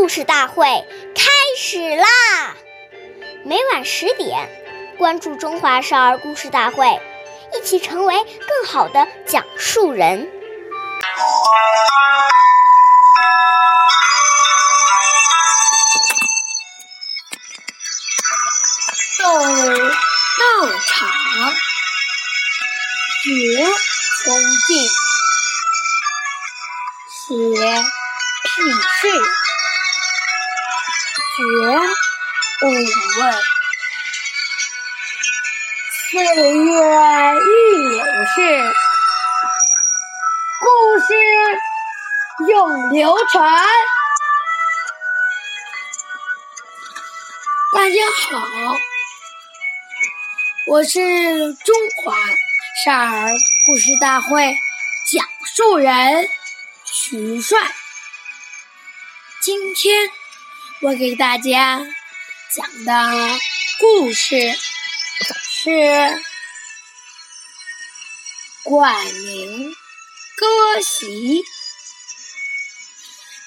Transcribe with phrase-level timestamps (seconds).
[0.00, 0.64] 故事大会
[1.14, 2.06] 开始啦！
[3.44, 4.48] 每晚十点，
[4.96, 6.86] 关注《中华少儿故事大会》，
[7.54, 10.26] 一起成为更好的讲述人。
[19.18, 21.52] 斗道场，
[23.22, 23.66] 绝
[24.24, 24.34] 从
[24.66, 24.88] 进，
[27.10, 27.36] 写
[28.42, 28.72] 屁
[29.02, 29.20] 事，
[31.40, 31.46] 绝
[32.66, 33.32] 无问。
[36.10, 36.74] 岁月
[37.40, 37.48] 易
[37.88, 37.96] 流
[38.34, 38.36] 逝，
[40.60, 40.66] 故
[40.98, 41.08] 事
[42.46, 43.56] 永流传。
[47.72, 47.96] 大家
[48.28, 48.36] 好，
[50.66, 51.00] 我是
[51.54, 52.14] 中华
[52.84, 53.32] 少儿
[53.64, 54.54] 故事大会
[55.10, 55.24] 讲
[55.56, 56.28] 述人
[56.84, 57.58] 徐帅。
[59.40, 60.10] 今天
[60.82, 61.86] 我给大家
[62.50, 63.38] 讲的
[63.78, 64.34] 故事
[65.50, 65.68] 是
[68.62, 69.74] 《冠名
[70.36, 71.42] 歌席》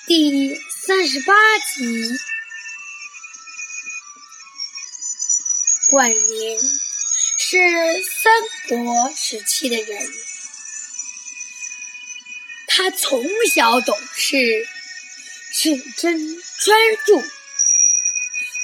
[0.05, 1.33] 第三十八
[1.75, 2.07] 集。
[5.89, 6.59] 冠宁
[7.39, 8.31] 是三
[8.69, 10.13] 国时期的人，
[12.67, 14.67] 他从小懂事，
[15.61, 17.23] 认真专注，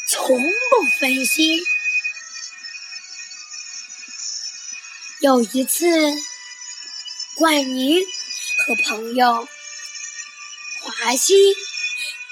[0.07, 1.61] 从不分心。
[5.19, 5.85] 有一次，
[7.35, 8.03] 冠宁
[8.57, 9.47] 和朋友
[10.81, 11.55] 华西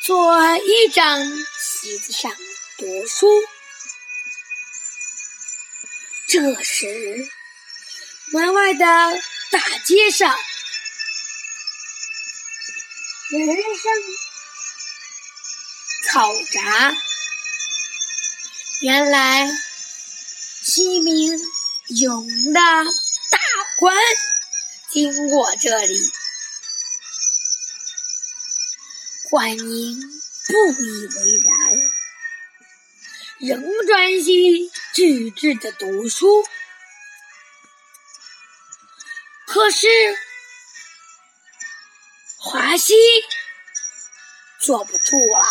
[0.03, 1.23] 坐一张
[1.61, 2.35] 席子上
[2.77, 3.27] 读书。
[6.27, 7.29] 这时，
[8.33, 8.85] 门外的
[9.51, 10.35] 大街上，
[13.29, 13.91] 人声
[16.09, 16.95] 嘈杂。
[18.81, 19.49] 原来，
[20.77, 21.37] 一名
[21.99, 23.39] 勇的大
[23.77, 23.95] 官
[24.89, 26.11] 经过这里，
[29.29, 29.99] 冠宁
[30.47, 31.77] 不以为然。
[33.39, 36.43] 仍专心致志的读书，
[39.45, 39.87] 可是
[42.37, 42.95] 华西
[44.59, 45.45] 坐不住了，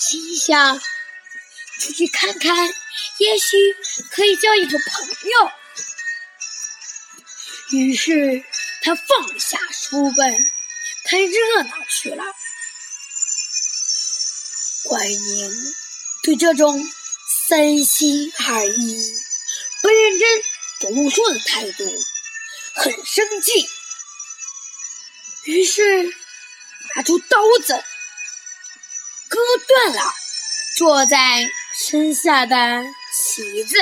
[0.00, 0.80] 心想
[1.78, 2.74] 出去看看，
[3.18, 3.56] 也许
[4.10, 5.52] 可以交一个朋友。
[7.72, 8.42] 于是
[8.82, 10.50] 他放下书本，
[11.04, 12.24] 看热闹去了。
[14.84, 15.74] 怪宁。
[16.22, 16.82] 对这种
[17.48, 19.14] 三心二意、
[19.82, 20.42] 不认真
[20.80, 21.84] 读书的态度
[22.74, 23.68] 很生气，
[25.44, 26.14] 于是
[26.94, 27.82] 拿出刀子
[29.30, 30.12] 割断了
[30.76, 33.76] 坐在身下的席子，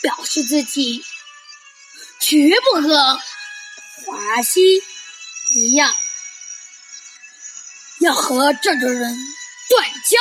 [0.00, 1.04] 表示自己
[2.20, 3.18] 绝不和
[4.06, 4.60] 华西
[5.56, 5.92] 一样，
[8.00, 9.16] 要和这种人。
[9.66, 10.18] 断交。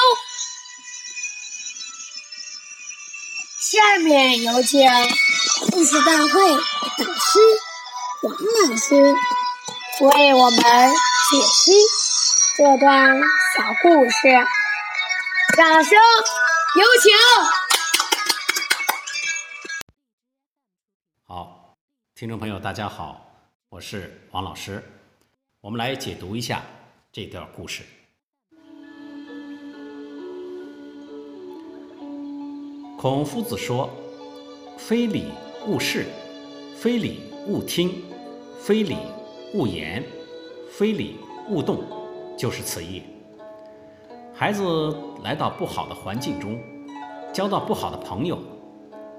[3.60, 4.80] 下面有请
[5.70, 6.50] 故事大会
[6.98, 7.40] 导师
[8.24, 8.34] 王
[8.70, 8.96] 老师
[10.00, 10.62] 为我们
[11.30, 11.74] 解析
[12.56, 14.28] 这段小故事，
[15.58, 15.98] 掌声
[16.80, 17.12] 有请。
[21.26, 21.74] 好，
[22.14, 23.26] 听众朋友，大家好，
[23.70, 24.84] 我是王老师，
[25.62, 26.62] 我们来解读一下
[27.12, 27.82] 这段故事。
[33.00, 33.90] 孔夫子说
[34.78, 35.34] ：“非礼
[35.66, 36.06] 勿视，
[36.78, 38.06] 非礼勿听，
[38.62, 38.96] 非礼
[39.56, 40.06] 勿言，
[40.72, 41.18] 非礼
[41.50, 41.84] 勿动，
[42.38, 43.04] 就是此意。
[44.34, 46.60] 孩子来到不好的环境中，
[47.32, 48.40] 交到不好的朋友，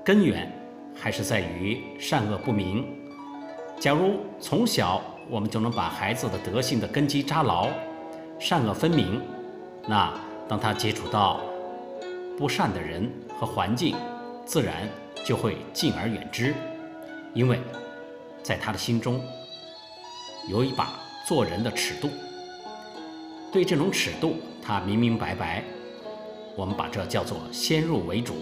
[0.04, 0.50] 根源
[0.94, 2.86] 还是在于善恶不明。
[3.80, 7.68] 假如从小我们就能把孩子的德性的根基扎牢，
[8.38, 9.20] 善恶分明，
[9.86, 10.12] 那
[10.48, 11.40] 当他接触到
[12.36, 13.96] 不善的人，和环境，
[14.44, 14.88] 自然
[15.24, 16.54] 就会敬而远之，
[17.32, 17.60] 因为
[18.42, 19.20] 在他的心中
[20.48, 20.90] 有一把
[21.26, 22.10] 做人的尺度，
[23.54, 25.62] 对这种尺度他明明白白。
[26.56, 28.34] 我们把这叫做先入为主。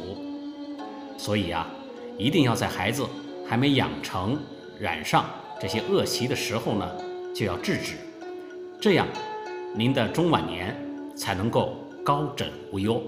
[1.19, 1.69] 所以啊，
[2.17, 3.06] 一定要在孩子
[3.47, 4.41] 还没养成
[4.81, 5.26] 染上
[5.61, 6.91] 这些恶习的时候呢，
[7.35, 7.97] 就要制止，
[8.81, 9.06] 这样
[9.75, 10.75] 您的中晚年
[11.15, 13.03] 才能够高枕无忧。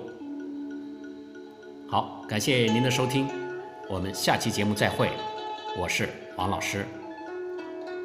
[1.88, 3.26] 好，感谢您的收听，
[3.88, 5.08] 我们下期节目再会。
[5.78, 6.84] 我是王老师。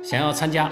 [0.02, 0.72] 想要参加